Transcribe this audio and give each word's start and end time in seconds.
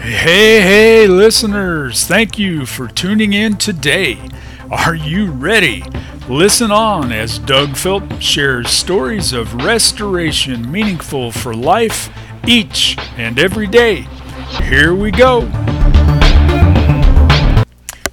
Hey, 0.00 0.60
hey, 0.60 1.06
listeners, 1.06 2.04
thank 2.04 2.36
you 2.36 2.66
for 2.66 2.88
tuning 2.88 3.32
in 3.32 3.56
today. 3.56 4.28
Are 4.70 4.96
you 4.96 5.30
ready? 5.30 5.84
Listen 6.28 6.72
on 6.72 7.12
as 7.12 7.38
Doug 7.38 7.76
Philp 7.76 8.20
shares 8.20 8.70
stories 8.70 9.32
of 9.32 9.54
restoration 9.54 10.70
meaningful 10.72 11.30
for 11.30 11.54
life 11.54 12.10
each 12.44 12.96
and 13.16 13.38
every 13.38 13.68
day. 13.68 14.08
Here 14.64 14.92
we 14.92 15.12
go. 15.12 15.42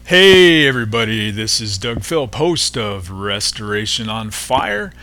Hey, 0.03 0.67
everybody, 0.67 1.31
this 1.31 1.59
is 1.59 1.79
Doug 1.79 2.03
Philp, 2.03 2.35
host 2.35 2.77
of 2.77 3.09
Restoration 3.09 4.07
on 4.07 4.29
Fire. 4.29 4.93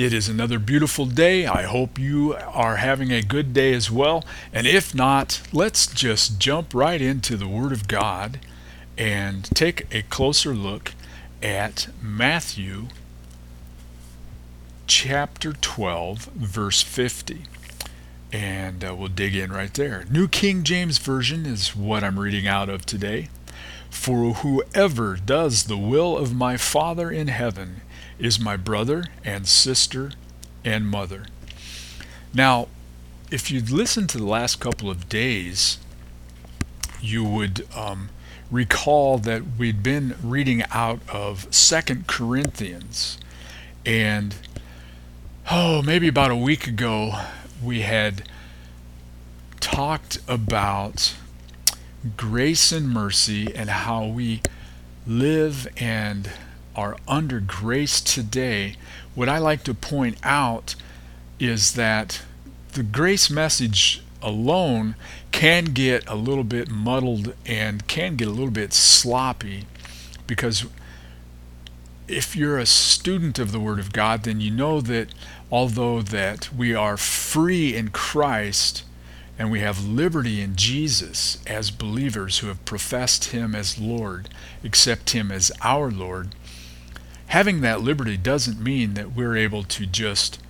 It 0.00 0.14
is 0.14 0.30
another 0.30 0.58
beautiful 0.58 1.04
day. 1.04 1.44
I 1.44 1.64
hope 1.64 1.98
you 1.98 2.34
are 2.34 2.76
having 2.76 3.12
a 3.12 3.20
good 3.20 3.52
day 3.52 3.74
as 3.74 3.90
well. 3.90 4.24
And 4.50 4.66
if 4.66 4.94
not, 4.94 5.42
let's 5.52 5.86
just 5.86 6.38
jump 6.38 6.72
right 6.72 7.02
into 7.02 7.36
the 7.36 7.46
Word 7.46 7.70
of 7.70 7.86
God 7.86 8.40
and 8.96 9.44
take 9.54 9.94
a 9.94 10.00
closer 10.00 10.54
look 10.54 10.94
at 11.42 11.88
Matthew 12.00 12.86
chapter 14.86 15.52
12, 15.52 16.30
verse 16.34 16.80
50. 16.80 17.42
And 18.32 18.82
uh, 18.82 18.94
we'll 18.94 19.08
dig 19.08 19.36
in 19.36 19.52
right 19.52 19.74
there. 19.74 20.06
New 20.10 20.28
King 20.28 20.62
James 20.62 20.96
Version 20.96 21.44
is 21.44 21.76
what 21.76 22.02
I'm 22.02 22.18
reading 22.18 22.46
out 22.46 22.70
of 22.70 22.86
today. 22.86 23.28
For 23.90 24.34
whoever 24.34 25.16
does 25.16 25.64
the 25.64 25.76
will 25.76 26.16
of 26.16 26.34
my 26.34 26.56
Father 26.56 27.10
in 27.10 27.28
heaven 27.28 27.82
is 28.18 28.38
my 28.38 28.56
brother 28.56 29.04
and 29.24 29.46
sister 29.46 30.12
and 30.64 30.86
mother. 30.86 31.26
Now, 32.32 32.68
if 33.30 33.50
you'd 33.50 33.70
listened 33.70 34.08
to 34.10 34.18
the 34.18 34.26
last 34.26 34.60
couple 34.60 34.90
of 34.90 35.08
days, 35.08 35.78
you 37.00 37.24
would 37.24 37.66
um, 37.74 38.10
recall 38.50 39.18
that 39.18 39.42
we'd 39.58 39.82
been 39.82 40.16
reading 40.22 40.62
out 40.70 41.00
of 41.08 41.52
Second 41.54 42.06
Corinthians. 42.06 43.18
And, 43.86 44.34
oh, 45.50 45.82
maybe 45.82 46.08
about 46.08 46.30
a 46.30 46.36
week 46.36 46.66
ago, 46.66 47.12
we 47.62 47.80
had 47.80 48.28
talked 49.60 50.18
about 50.26 51.14
grace 52.16 52.72
and 52.72 52.88
mercy 52.88 53.54
and 53.54 53.68
how 53.70 54.06
we 54.06 54.42
live 55.06 55.68
and 55.76 56.30
are 56.74 56.96
under 57.06 57.40
grace 57.40 58.00
today, 58.00 58.76
what 59.14 59.28
I 59.28 59.38
like 59.38 59.64
to 59.64 59.74
point 59.74 60.16
out 60.22 60.74
is 61.38 61.74
that 61.74 62.22
the 62.72 62.82
grace 62.82 63.30
message 63.30 64.02
alone 64.22 64.94
can 65.32 65.64
get 65.66 66.08
a 66.08 66.14
little 66.14 66.44
bit 66.44 66.70
muddled 66.70 67.34
and 67.46 67.86
can 67.86 68.16
get 68.16 68.28
a 68.28 68.32
little 68.32 68.50
bit 68.50 68.72
sloppy 68.72 69.66
because 70.26 70.66
if 72.06 72.36
you're 72.36 72.58
a 72.58 72.66
student 72.66 73.38
of 73.38 73.50
the 73.50 73.60
word 73.60 73.78
of 73.78 73.92
God 73.92 74.24
then 74.24 74.40
you 74.40 74.50
know 74.50 74.80
that 74.82 75.08
although 75.50 76.02
that 76.02 76.52
we 76.54 76.74
are 76.74 76.96
free 76.96 77.74
in 77.74 77.88
Christ 77.88 78.84
and 79.40 79.50
we 79.50 79.58
have 79.58 79.84
liberty 79.84 80.40
in 80.40 80.54
Jesus 80.54 81.42
as 81.48 81.72
believers 81.72 82.38
who 82.38 82.46
have 82.46 82.64
professed 82.64 83.26
him 83.26 83.56
as 83.56 83.80
Lord 83.80 84.28
accept 84.62 85.10
him 85.10 85.32
as 85.32 85.50
our 85.62 85.90
Lord 85.90 86.36
having 87.30 87.60
that 87.60 87.80
liberty 87.80 88.16
doesn't 88.16 88.60
mean 88.60 88.94
that 88.94 89.12
we're 89.12 89.36
able 89.36 89.62
to 89.62 89.86
just 89.86 90.40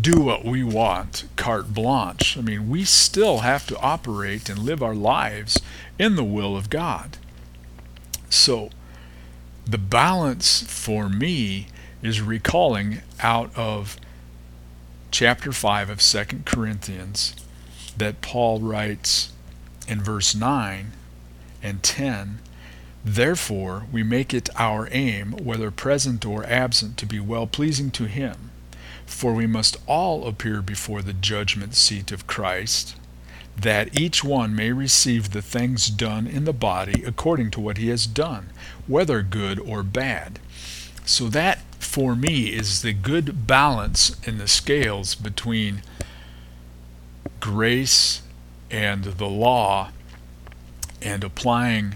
do 0.00 0.22
what 0.22 0.42
we 0.42 0.64
want, 0.64 1.24
carte 1.36 1.74
blanche. 1.74 2.36
I 2.38 2.40
mean, 2.40 2.70
we 2.70 2.84
still 2.84 3.38
have 3.38 3.66
to 3.66 3.78
operate 3.78 4.48
and 4.48 4.58
live 4.60 4.82
our 4.82 4.94
lives 4.94 5.60
in 5.98 6.16
the 6.16 6.24
will 6.24 6.56
of 6.56 6.70
God. 6.70 7.18
So, 8.30 8.70
the 9.66 9.78
balance 9.78 10.62
for 10.62 11.10
me 11.10 11.66
is 12.02 12.22
recalling 12.22 13.02
out 13.20 13.50
of 13.54 13.98
chapter 15.10 15.52
5 15.52 15.90
of 15.90 16.00
2 16.00 16.24
Corinthians 16.46 17.34
that 17.98 18.20
Paul 18.20 18.60
writes 18.60 19.32
in 19.86 20.02
verse 20.02 20.34
9 20.34 20.92
and 21.62 21.82
10 21.82 22.38
Therefore, 23.04 23.86
we 23.90 24.02
make 24.02 24.34
it 24.34 24.50
our 24.56 24.88
aim, 24.90 25.32
whether 25.32 25.70
present 25.70 26.26
or 26.26 26.44
absent, 26.44 26.96
to 26.98 27.06
be 27.06 27.20
well 27.20 27.46
pleasing 27.46 27.90
to 27.92 28.04
Him. 28.04 28.50
For 29.06 29.32
we 29.32 29.46
must 29.46 29.76
all 29.86 30.26
appear 30.26 30.60
before 30.60 31.00
the 31.00 31.12
judgment 31.12 31.74
seat 31.74 32.12
of 32.12 32.26
Christ, 32.26 32.96
that 33.56 33.98
each 33.98 34.22
one 34.22 34.54
may 34.54 34.72
receive 34.72 35.30
the 35.30 35.42
things 35.42 35.88
done 35.88 36.26
in 36.26 36.44
the 36.44 36.52
body 36.52 37.02
according 37.04 37.50
to 37.52 37.60
what 37.60 37.78
he 37.78 37.88
has 37.88 38.06
done, 38.06 38.50
whether 38.86 39.22
good 39.22 39.58
or 39.58 39.82
bad. 39.82 40.38
So, 41.06 41.28
that 41.28 41.60
for 41.78 42.14
me 42.14 42.48
is 42.48 42.82
the 42.82 42.92
good 42.92 43.46
balance 43.46 44.14
in 44.24 44.38
the 44.38 44.48
scales 44.48 45.14
between 45.14 45.82
grace 47.40 48.22
and 48.70 49.04
the 49.04 49.26
law 49.26 49.90
and 51.00 51.24
applying 51.24 51.94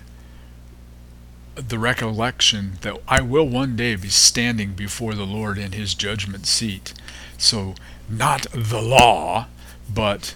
the 1.55 1.79
recollection 1.79 2.79
that 2.81 2.97
I 3.07 3.21
will 3.21 3.47
one 3.47 3.77
day 3.77 3.95
be 3.97 4.09
standing 4.09 4.73
before 4.73 5.15
the 5.15 5.27
Lord 5.27 5.59
in 5.59 5.73
his 5.73 5.95
judgment 5.95 6.47
seat. 6.47 6.95
So, 7.37 7.75
not 8.09 8.47
the 8.53 8.81
law, 8.81 9.49
but 9.93 10.35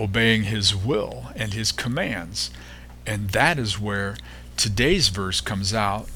obeying 0.00 0.44
his 0.44 0.74
will 0.74 1.26
and 1.36 1.52
his 1.52 1.70
commands. 1.70 2.50
And 3.06 3.30
that 3.30 3.58
is 3.58 3.78
where 3.78 4.16
today's 4.56 5.08
verse 5.08 5.40
comes 5.40 5.72
out 5.72 6.08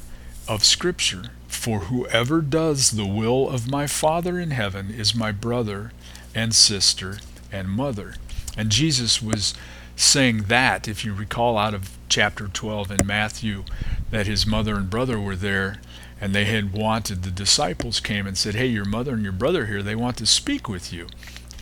of 0.48 0.64
Scripture. 0.64 1.30
For 1.46 1.80
whoever 1.80 2.40
does 2.40 2.92
the 2.92 3.06
will 3.06 3.48
of 3.48 3.70
my 3.70 3.86
Father 3.86 4.40
in 4.40 4.50
heaven 4.50 4.90
is 4.90 5.14
my 5.14 5.30
brother 5.30 5.92
and 6.34 6.54
sister 6.54 7.18
and 7.52 7.68
mother. 7.68 8.14
And 8.56 8.70
Jesus 8.70 9.22
was 9.22 9.54
saying 9.94 10.44
that, 10.44 10.88
if 10.88 11.04
you 11.04 11.14
recall 11.14 11.58
out 11.58 11.74
of 11.74 11.90
chapter 12.08 12.48
12 12.48 12.90
in 12.92 13.06
Matthew, 13.06 13.64
that 14.10 14.26
his 14.26 14.46
mother 14.46 14.74
and 14.76 14.90
brother 14.90 15.20
were 15.20 15.36
there 15.36 15.76
and 16.20 16.34
they 16.34 16.44
had 16.44 16.72
wanted, 16.72 17.22
the 17.22 17.30
disciples 17.30 18.00
came 18.00 18.26
and 18.26 18.38
said, 18.38 18.54
Hey, 18.54 18.66
your 18.66 18.84
mother 18.84 19.14
and 19.14 19.22
your 19.22 19.32
brother 19.32 19.66
here, 19.66 19.82
they 19.82 19.94
want 19.94 20.16
to 20.18 20.26
speak 20.26 20.68
with 20.68 20.92
you. 20.92 21.08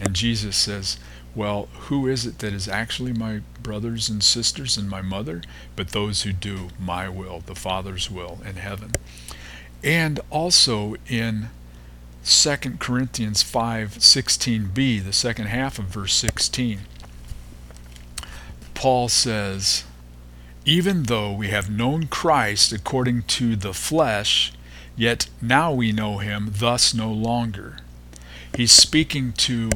And 0.00 0.14
Jesus 0.14 0.56
says, 0.56 0.98
Well, 1.34 1.68
who 1.72 2.06
is 2.06 2.26
it 2.26 2.38
that 2.38 2.52
is 2.52 2.68
actually 2.68 3.12
my 3.12 3.40
brothers 3.62 4.08
and 4.08 4.22
sisters 4.22 4.76
and 4.76 4.88
my 4.88 5.02
mother? 5.02 5.42
But 5.76 5.90
those 5.90 6.22
who 6.22 6.32
do 6.32 6.68
my 6.78 7.08
will, 7.08 7.40
the 7.40 7.54
Father's 7.54 8.10
will 8.10 8.40
in 8.46 8.56
heaven. 8.56 8.92
And 9.82 10.20
also 10.30 10.96
in 11.08 11.50
2 12.24 12.56
Corinthians 12.78 13.42
5 13.42 13.92
16b, 13.98 15.04
the 15.04 15.12
second 15.12 15.46
half 15.46 15.78
of 15.78 15.86
verse 15.86 16.14
16 16.14 16.80
Paul 18.80 19.08
says, 19.10 19.84
Even 20.64 21.02
though 21.02 21.32
we 21.32 21.48
have 21.48 21.68
known 21.68 22.06
Christ 22.06 22.72
according 22.72 23.24
to 23.24 23.54
the 23.54 23.74
flesh, 23.74 24.54
yet 24.96 25.28
now 25.42 25.70
we 25.70 25.92
know 25.92 26.16
him 26.16 26.52
thus 26.56 26.94
no 26.94 27.12
longer. 27.12 27.76
He's 28.56 28.72
speaking 28.72 29.34
to 29.34 29.70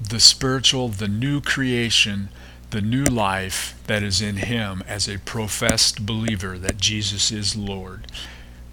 the 0.00 0.18
spiritual, 0.18 0.88
the 0.88 1.08
new 1.08 1.42
creation, 1.42 2.30
the 2.70 2.80
new 2.80 3.04
life 3.04 3.78
that 3.86 4.02
is 4.02 4.22
in 4.22 4.36
him 4.36 4.82
as 4.86 5.06
a 5.06 5.18
professed 5.18 6.06
believer 6.06 6.56
that 6.56 6.78
Jesus 6.78 7.30
is 7.30 7.54
Lord 7.54 8.06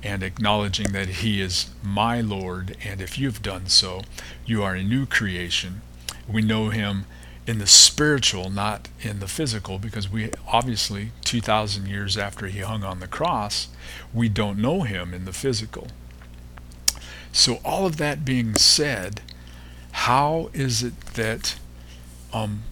and 0.06 0.24
acknowledging 0.24 0.92
that 0.94 1.08
he 1.08 1.42
is 1.42 1.70
my 1.84 2.22
Lord 2.22 2.78
and 2.86 3.02
if 3.02 3.18
you've 3.18 3.42
done 3.42 3.68
so 3.68 4.02
you 4.46 4.64
are 4.64 4.76
a 4.76 4.84
new 4.84 5.06
creation 5.06 5.82
we 6.28 6.42
know 6.42 6.70
him 6.70 7.06
in 7.48 7.60
the 7.60 7.68
spiritual, 7.68 8.50
not 8.50 8.88
in 9.02 9.20
the 9.20 9.28
physical, 9.28 9.78
because 9.78 10.10
we 10.10 10.32
obviously, 10.48 11.12
2,000 11.24 11.88
years 11.88 12.18
after 12.18 12.48
he 12.48 12.60
hung 12.60 12.84
on 12.84 13.00
the 13.00 13.08
cross, 13.08 13.68
we 14.14 14.30
don't 14.30 14.58
know 14.58 14.82
him 14.82 15.14
in 15.14 15.26
the 15.26 15.34
physical. 15.34 15.88
So, 17.32 17.60
all 17.64 17.86
of 17.86 17.98
that 17.98 18.26
being 18.26 18.56
said, 18.56 19.22
how 19.92 20.50
is 20.54 20.82
it 20.82 21.00
that 21.14 21.58
um, 22.34 22.64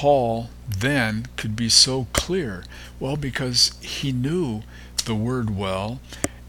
Paul 0.00 0.48
then 0.66 1.26
could 1.36 1.54
be 1.54 1.68
so 1.68 2.06
clear? 2.14 2.64
Well, 2.98 3.16
because 3.16 3.72
he 3.82 4.12
knew 4.12 4.62
the 5.04 5.14
word 5.14 5.54
well, 5.54 6.00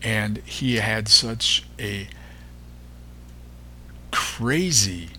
and 0.01 0.37
he 0.45 0.77
had 0.77 1.09
such 1.09 1.65
a 1.77 2.07
crazy 4.09 5.09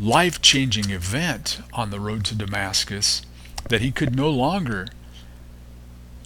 life 0.00 0.40
changing 0.40 0.88
event 0.88 1.60
on 1.74 1.90
the 1.90 2.00
road 2.00 2.24
to 2.24 2.34
Damascus 2.34 3.20
that 3.68 3.82
he 3.82 3.90
could 3.90 4.16
no 4.16 4.30
longer 4.30 4.88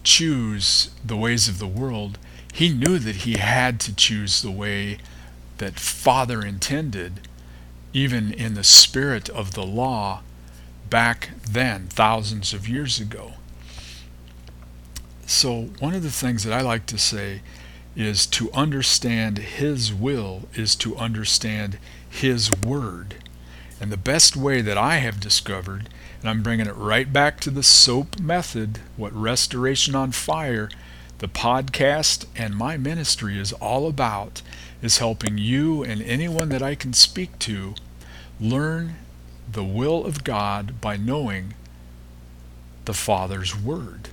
choose 0.04 0.90
the 1.04 1.16
ways 1.16 1.48
of 1.48 1.58
the 1.58 1.66
world. 1.66 2.18
He 2.52 2.68
knew 2.68 3.00
that 3.00 3.26
he 3.26 3.32
had 3.32 3.80
to 3.80 3.92
choose 3.92 4.42
the 4.42 4.52
way 4.52 4.98
that 5.58 5.80
Father 5.80 6.40
intended, 6.40 7.26
even 7.92 8.32
in 8.32 8.54
the 8.54 8.62
spirit 8.62 9.28
of 9.28 9.54
the 9.54 9.66
law 9.66 10.22
back 10.92 11.30
then, 11.50 11.86
thousands 11.86 12.52
of 12.52 12.68
years 12.68 13.00
ago. 13.00 13.32
So, 15.26 15.70
one 15.78 15.94
of 15.94 16.02
the 16.02 16.10
things 16.10 16.44
that 16.44 16.52
I 16.52 16.60
like 16.60 16.84
to 16.84 16.98
say 16.98 17.40
is 17.96 18.26
to 18.26 18.52
understand 18.52 19.38
His 19.38 19.90
will 19.94 20.50
is 20.52 20.76
to 20.76 20.94
understand 20.98 21.78
His 22.10 22.50
Word. 22.62 23.14
And 23.80 23.90
the 23.90 23.96
best 23.96 24.36
way 24.36 24.60
that 24.60 24.76
I 24.76 24.98
have 24.98 25.18
discovered, 25.18 25.88
and 26.20 26.28
I'm 26.28 26.42
bringing 26.42 26.66
it 26.66 26.76
right 26.76 27.10
back 27.10 27.40
to 27.40 27.50
the 27.50 27.62
SOAP 27.62 28.20
method, 28.20 28.80
what 28.98 29.14
Restoration 29.14 29.94
on 29.94 30.12
Fire, 30.12 30.68
the 31.20 31.26
podcast, 31.26 32.26
and 32.36 32.54
my 32.54 32.76
ministry 32.76 33.38
is 33.38 33.54
all 33.54 33.88
about, 33.88 34.42
is 34.82 34.98
helping 34.98 35.38
you 35.38 35.82
and 35.82 36.02
anyone 36.02 36.50
that 36.50 36.62
I 36.62 36.74
can 36.74 36.92
speak 36.92 37.38
to 37.38 37.76
learn 38.38 38.96
the 39.52 39.64
will 39.64 40.04
of 40.04 40.24
God 40.24 40.80
by 40.80 40.96
knowing 40.96 41.54
the 42.84 42.94
Father's 42.94 43.56
Word. 43.56 44.08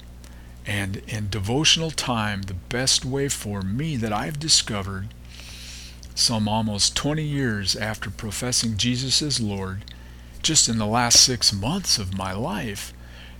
And 0.65 0.97
in 1.07 1.29
devotional 1.29 1.91
time, 1.91 2.43
the 2.43 2.53
best 2.53 3.03
way 3.03 3.29
for 3.29 3.61
me 3.61 3.95
that 3.97 4.13
I've 4.13 4.39
discovered, 4.39 5.07
some 6.13 6.47
almost 6.47 6.95
20 6.95 7.23
years 7.23 7.75
after 7.75 8.09
professing 8.09 8.77
Jesus 8.77 9.21
as 9.21 9.39
Lord, 9.39 9.85
just 10.43 10.69
in 10.69 10.77
the 10.77 10.85
last 10.85 11.23
six 11.23 11.51
months 11.53 11.97
of 11.97 12.17
my 12.17 12.33
life, 12.33 12.93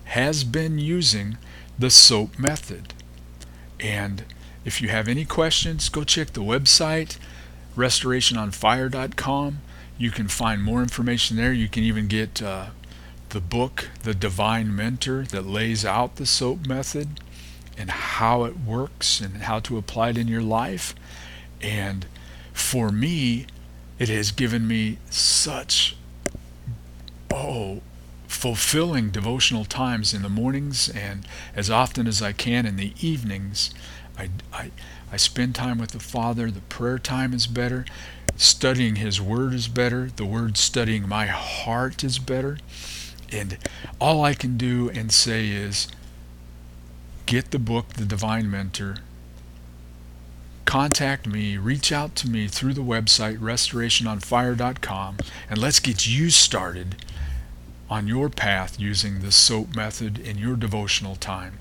has 0.05 0.43
been 0.43 0.79
using 0.79 1.37
the 1.77 1.89
SOAP 1.89 2.39
method. 2.39 2.93
And 3.79 4.23
if 4.65 4.81
you 4.81 4.89
have 4.89 5.07
any 5.07 5.25
questions, 5.25 5.89
go 5.89 6.03
check 6.03 6.33
the 6.33 6.41
website, 6.41 7.17
restorationonfire.com. 7.75 9.59
You 9.99 10.11
can 10.11 10.29
find 10.29 10.63
more 10.63 10.81
information 10.81 11.35
there. 11.35 11.51
You 11.51 11.67
can 11.67 11.83
even 11.83 12.07
get 12.07 12.41
uh, 12.41 12.67
the 13.29 13.41
book, 13.41 13.89
The 14.03 14.15
Divine 14.15 14.73
Mentor, 14.73 15.23
that 15.25 15.45
lays 15.45 15.83
out 15.83 16.15
the 16.15 16.25
SOAP 16.25 16.65
method 16.65 17.19
and 17.77 17.91
how 17.91 18.45
it 18.45 18.59
works 18.61 19.19
and 19.19 19.43
how 19.43 19.59
to 19.59 19.77
apply 19.77 20.11
it 20.11 20.17
in 20.17 20.29
your 20.29 20.41
life. 20.41 20.95
And 21.61 22.05
for 22.53 22.91
me, 22.91 23.45
it 23.99 24.07
has 24.07 24.31
given 24.31 24.65
me 24.65 24.99
such, 25.09 25.97
oh, 27.29 27.81
fulfilling 28.25 29.09
devotional 29.09 29.65
times 29.65 30.13
in 30.13 30.21
the 30.21 30.29
mornings 30.29 30.87
and 30.87 31.27
as 31.53 31.69
often 31.69 32.07
as 32.07 32.21
I 32.21 32.31
can 32.31 32.65
in 32.65 32.77
the 32.77 32.93
evenings. 33.01 33.73
I, 34.17 34.29
I, 34.53 34.71
I 35.11 35.17
spend 35.17 35.55
time 35.55 35.77
with 35.77 35.91
the 35.91 35.99
Father. 35.99 36.49
The 36.49 36.61
prayer 36.61 36.99
time 36.99 37.33
is 37.33 37.47
better. 37.47 37.85
Studying 38.41 38.95
His 38.95 39.19
Word 39.19 39.53
is 39.53 39.68
better. 39.68 40.12
The 40.15 40.24
Word 40.24 40.56
studying 40.56 41.09
my 41.09 41.25
heart 41.25 42.06
is 42.06 42.19
better. 42.19 42.57
And 43.33 43.57
all 44.00 44.24
I 44.24 44.33
can 44.33 44.56
do 44.56 44.89
and 44.91 45.12
say 45.12 45.50
is 45.50 45.89
get 47.25 47.51
the 47.51 47.59
book, 47.59 47.95
The 47.95 48.06
Divine 48.06 48.50
Mentor. 48.50 49.00
Contact 50.63 51.27
me, 51.27 51.57
reach 51.57 51.91
out 51.91 52.15
to 52.15 52.30
me 52.30 52.47
through 52.47 52.75
the 52.75 52.81
website 52.81 53.39
restorationonfire.com, 53.39 55.18
and 55.50 55.59
let's 55.59 55.81
get 55.81 56.07
you 56.07 56.30
started 56.30 56.95
on 57.89 58.07
your 58.07 58.30
path 58.30 58.80
using 58.80 59.19
the 59.19 59.33
SOAP 59.33 59.75
method 59.75 60.18
in 60.18 60.38
your 60.38 60.56
devotional 60.56 61.18
time. 61.18 61.59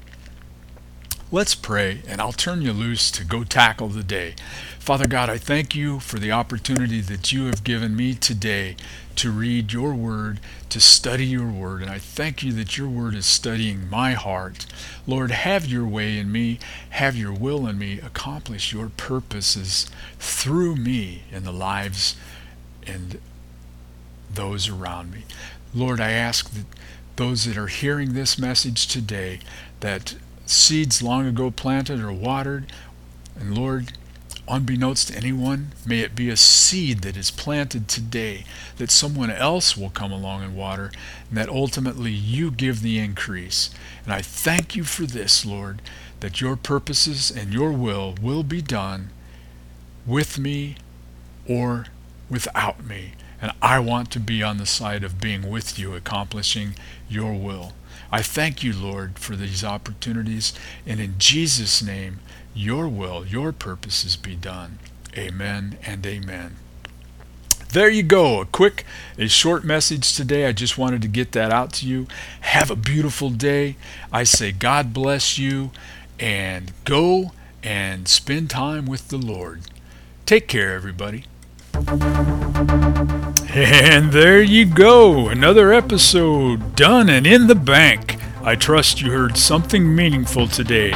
Let's 1.30 1.54
pray, 1.54 2.00
and 2.08 2.22
I'll 2.22 2.32
turn 2.32 2.62
you 2.62 2.72
loose 2.72 3.10
to 3.10 3.22
go 3.22 3.44
tackle 3.44 3.88
the 3.88 4.02
day. 4.02 4.34
Father 4.78 5.06
God, 5.06 5.28
I 5.28 5.36
thank 5.36 5.74
you 5.74 6.00
for 6.00 6.18
the 6.18 6.32
opportunity 6.32 7.02
that 7.02 7.32
you 7.32 7.44
have 7.46 7.64
given 7.64 7.94
me 7.94 8.14
today 8.14 8.76
to 9.16 9.30
read 9.30 9.70
your 9.70 9.92
word, 9.92 10.40
to 10.70 10.80
study 10.80 11.26
your 11.26 11.50
word, 11.50 11.82
and 11.82 11.90
I 11.90 11.98
thank 11.98 12.42
you 12.42 12.54
that 12.54 12.78
your 12.78 12.88
word 12.88 13.14
is 13.14 13.26
studying 13.26 13.90
my 13.90 14.12
heart. 14.12 14.64
Lord, 15.06 15.30
have 15.30 15.66
your 15.66 15.86
way 15.86 16.16
in 16.16 16.32
me, 16.32 16.60
have 16.90 17.14
your 17.14 17.34
will 17.34 17.66
in 17.66 17.78
me, 17.78 18.00
accomplish 18.00 18.72
your 18.72 18.88
purposes 18.88 19.90
through 20.18 20.76
me 20.76 21.24
in 21.30 21.44
the 21.44 21.52
lives 21.52 22.16
and 22.86 23.20
those 24.32 24.66
around 24.66 25.12
me. 25.12 25.24
Lord, 25.74 26.00
I 26.00 26.12
ask 26.12 26.48
that 26.52 26.64
those 27.16 27.44
that 27.44 27.58
are 27.58 27.66
hearing 27.66 28.14
this 28.14 28.38
message 28.38 28.86
today, 28.86 29.40
that 29.80 30.14
seeds 30.48 31.02
long 31.02 31.26
ago 31.26 31.50
planted 31.50 32.00
or 32.00 32.12
watered. 32.12 32.72
And 33.38 33.56
Lord, 33.56 33.92
unbeknownst 34.48 35.08
to 35.08 35.16
anyone, 35.16 35.72
may 35.86 36.00
it 36.00 36.14
be 36.14 36.30
a 36.30 36.36
seed 36.36 37.02
that 37.02 37.16
is 37.16 37.30
planted 37.30 37.86
today 37.86 38.44
that 38.78 38.90
someone 38.90 39.30
else 39.30 39.76
will 39.76 39.90
come 39.90 40.10
along 40.10 40.42
and 40.42 40.56
water, 40.56 40.90
and 41.28 41.38
that 41.38 41.48
ultimately 41.48 42.10
you 42.10 42.50
give 42.50 42.82
the 42.82 42.98
increase. 42.98 43.70
And 44.04 44.12
I 44.12 44.22
thank 44.22 44.74
you 44.74 44.84
for 44.84 45.04
this, 45.04 45.44
Lord, 45.44 45.82
that 46.20 46.40
your 46.40 46.56
purposes 46.56 47.30
and 47.30 47.52
your 47.52 47.72
will 47.72 48.14
will 48.20 48.42
be 48.42 48.62
done 48.62 49.10
with 50.06 50.38
me 50.38 50.76
or 51.46 51.86
without 52.30 52.84
me. 52.84 53.12
And 53.40 53.52
I 53.62 53.78
want 53.78 54.10
to 54.12 54.20
be 54.20 54.42
on 54.42 54.58
the 54.58 54.66
side 54.66 55.04
of 55.04 55.20
being 55.20 55.48
with 55.48 55.78
you, 55.78 55.94
accomplishing 55.94 56.74
your 57.08 57.34
will. 57.34 57.72
I 58.10 58.22
thank 58.22 58.62
you, 58.62 58.72
Lord, 58.72 59.18
for 59.18 59.36
these 59.36 59.62
opportunities. 59.62 60.52
And 60.86 61.00
in 61.00 61.14
Jesus' 61.18 61.82
name, 61.82 62.20
your 62.54 62.88
will, 62.88 63.26
your 63.26 63.52
purposes 63.52 64.16
be 64.16 64.34
done. 64.34 64.78
Amen 65.16 65.78
and 65.84 66.04
amen. 66.06 66.56
There 67.72 67.90
you 67.90 68.02
go. 68.02 68.40
A 68.40 68.46
quick, 68.46 68.84
a 69.18 69.28
short 69.28 69.62
message 69.62 70.16
today. 70.16 70.46
I 70.46 70.52
just 70.52 70.78
wanted 70.78 71.02
to 71.02 71.08
get 71.08 71.32
that 71.32 71.52
out 71.52 71.72
to 71.74 71.86
you. 71.86 72.06
Have 72.40 72.70
a 72.70 72.76
beautiful 72.76 73.28
day. 73.28 73.76
I 74.10 74.24
say 74.24 74.52
God 74.52 74.94
bless 74.94 75.38
you 75.38 75.70
and 76.18 76.72
go 76.84 77.32
and 77.62 78.08
spend 78.08 78.48
time 78.48 78.86
with 78.86 79.08
the 79.08 79.18
Lord. 79.18 79.62
Take 80.24 80.48
care, 80.48 80.72
everybody. 80.74 81.24
And 83.54 84.10
there 84.12 84.42
you 84.42 84.66
go, 84.66 85.28
another 85.28 85.72
episode 85.72 86.74
done 86.74 87.08
and 87.08 87.24
in 87.24 87.46
the 87.46 87.54
bank. 87.54 88.16
I 88.42 88.56
trust 88.56 89.00
you 89.00 89.12
heard 89.12 89.36
something 89.36 89.94
meaningful 89.94 90.48
today. 90.48 90.92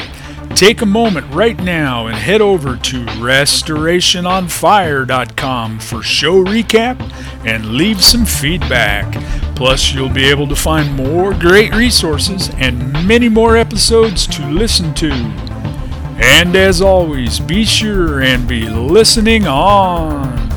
Take 0.56 0.82
a 0.82 0.87
moment 0.87 1.32
right 1.32 1.56
now 1.58 2.08
and 2.08 2.17
head 2.17 2.40
over 2.40 2.76
to 2.76 3.05
restorationonfire.com 3.05 5.79
for 5.79 6.02
show 6.02 6.44
recap 6.44 7.00
and 7.46 7.75
leave 7.75 8.02
some 8.02 8.26
feedback. 8.26 9.14
Plus, 9.54 9.95
you'll 9.95 10.09
be 10.09 10.25
able 10.25 10.49
to 10.49 10.56
find 10.56 10.97
more 10.97 11.33
great 11.33 11.73
resources 11.75 12.50
and 12.56 12.92
many 13.06 13.28
more 13.28 13.56
episodes 13.56 14.26
to 14.26 14.45
listen 14.49 14.92
to. 14.95 15.12
And 16.16 16.56
as 16.56 16.83
always, 16.83 17.40
be 17.40 17.64
sure 17.64 18.23
and 18.23 18.47
be 18.47 18.68
listening 18.68 19.47
on. 19.47 20.51